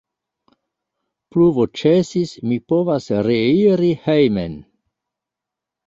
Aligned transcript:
Pluvo 1.35 1.67
ĉesis, 1.83 2.33
mi 2.47 2.59
povas 2.73 3.13
reiri 3.31 3.95
hejmen. 4.09 4.61